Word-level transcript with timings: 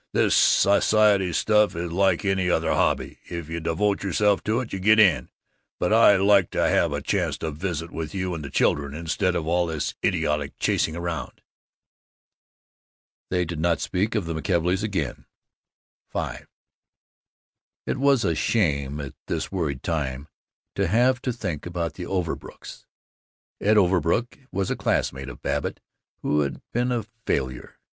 This 0.13 0.35
society 0.35 1.31
stuff 1.31 1.75
is 1.75 1.91
like 1.91 2.25
any 2.25 2.49
other 2.49 2.71
hobby; 2.71 3.19
if 3.29 3.49
you 3.49 3.59
devote 3.59 4.01
yourself 4.01 4.43
to 4.45 4.59
it, 4.61 4.73
you 4.73 4.79
get 4.79 4.99
on. 4.99 5.29
But 5.79 5.93
I 5.93 6.15
like 6.15 6.49
to 6.57 6.67
have 6.67 6.91
a 6.91 7.03
chance 7.03 7.37
to 7.37 7.51
visit 7.51 7.91
with 7.91 8.15
you 8.15 8.33
and 8.33 8.43
the 8.43 8.49
children 8.49 8.95
instead 8.95 9.35
of 9.35 9.45
all 9.45 9.67
this 9.67 9.93
idiotic 10.03 10.57
chasing 10.57 10.97
round." 10.97 11.43
They 13.29 13.45
did 13.45 13.59
not 13.59 13.79
speak 13.79 14.15
of 14.15 14.25
the 14.25 14.33
McKelveys 14.33 14.81
again. 14.81 15.25
V 16.11 16.45
It 17.85 17.97
was 17.99 18.25
a 18.25 18.33
shame, 18.33 18.99
at 18.99 19.13
this 19.27 19.51
worried 19.51 19.83
time, 19.83 20.29
to 20.73 20.87
have 20.87 21.21
to 21.21 21.31
think 21.31 21.67
about 21.67 21.93
the 21.93 22.07
Overbrooks. 22.07 22.87
Ed 23.61 23.77
Overbrook 23.77 24.39
was 24.51 24.71
a 24.71 24.75
classmate 24.75 25.29
of 25.29 25.43
Babbitt 25.43 25.79
who 26.23 26.39
had 26.39 26.59
been 26.71 26.91
a 26.91 27.03
failure. 27.27 27.77